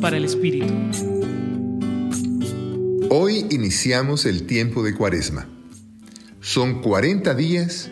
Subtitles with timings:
[0.00, 0.72] Para el Espíritu.
[3.10, 5.46] Hoy iniciamos el tiempo de Cuaresma.
[6.40, 7.90] Son 40 días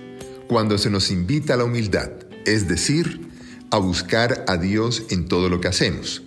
[0.48, 2.10] cuando se nos invita a la humildad,
[2.46, 3.28] es decir,
[3.70, 6.22] a buscar a Dios en todo lo que hacemos.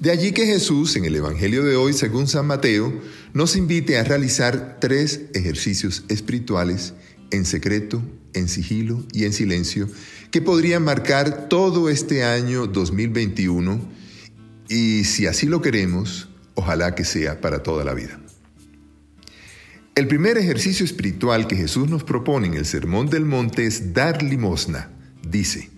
[0.00, 2.92] De allí que Jesús, en el Evangelio de hoy, según San Mateo,
[3.34, 6.94] nos invite a realizar tres ejercicios espirituales
[7.32, 8.00] en secreto,
[8.32, 9.88] en sigilo y en silencio,
[10.30, 14.05] que podrían marcar todo este año 2021
[14.68, 18.18] y si así lo queremos, ojalá que sea para toda la vida.
[19.94, 24.22] El primer ejercicio espiritual que Jesús nos propone en el Sermón del Monte es dar
[24.22, 24.90] limosna.
[25.26, 25.70] Dice,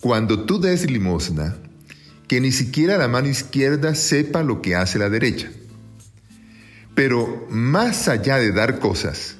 [0.00, 1.56] cuando tú des limosna,
[2.26, 5.50] que ni siquiera la mano izquierda sepa lo que hace la derecha.
[6.94, 9.36] Pero más allá de dar cosas,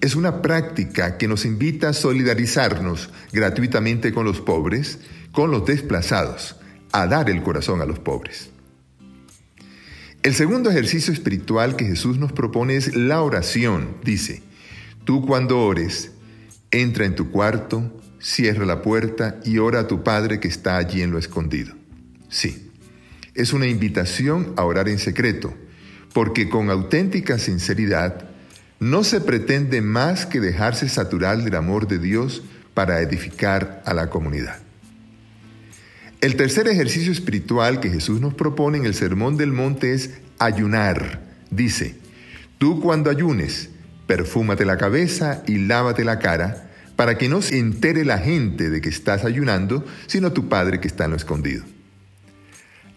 [0.00, 4.98] es una práctica que nos invita a solidarizarnos gratuitamente con los pobres,
[5.32, 6.56] con los desplazados,
[6.92, 8.50] a dar el corazón a los pobres.
[10.22, 13.96] El segundo ejercicio espiritual que Jesús nos propone es la oración.
[14.02, 14.42] Dice,
[15.04, 16.10] tú cuando ores,
[16.70, 21.02] entra en tu cuarto, cierra la puerta y ora a tu Padre que está allí
[21.02, 21.74] en lo escondido.
[22.28, 22.70] Sí,
[23.34, 25.54] es una invitación a orar en secreto,
[26.12, 28.28] porque con auténtica sinceridad
[28.80, 32.42] no se pretende más que dejarse saturar del amor de Dios
[32.74, 34.67] para edificar a la comunidad.
[36.20, 41.20] El tercer ejercicio espiritual que Jesús nos propone en el Sermón del Monte es ayunar.
[41.52, 41.94] Dice,
[42.58, 43.70] tú cuando ayunes,
[44.08, 48.80] perfúmate la cabeza y lávate la cara, para que no se entere la gente de
[48.80, 51.62] que estás ayunando, sino tu Padre que está en lo escondido.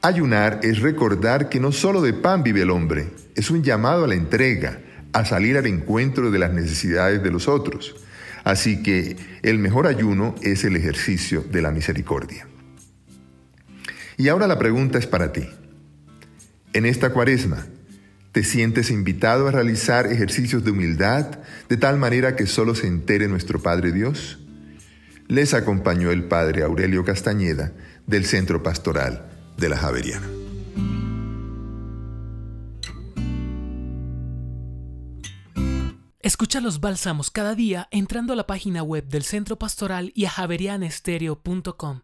[0.01, 4.07] Ayunar es recordar que no solo de pan vive el hombre, es un llamado a
[4.07, 4.79] la entrega,
[5.13, 7.95] a salir al encuentro de las necesidades de los otros.
[8.43, 12.47] Así que el mejor ayuno es el ejercicio de la misericordia.
[14.21, 15.49] Y ahora la pregunta es para ti.
[16.73, 17.65] En esta cuaresma,
[18.31, 23.27] ¿te sientes invitado a realizar ejercicios de humildad de tal manera que solo se entere
[23.27, 24.37] nuestro Padre Dios?
[25.27, 27.73] Les acompañó el Padre Aurelio Castañeda
[28.05, 30.27] del Centro Pastoral de la Javeriana.
[36.19, 40.29] Escucha los bálsamos cada día entrando a la página web del Centro Pastoral y a
[40.29, 42.01] javerianestereo.com.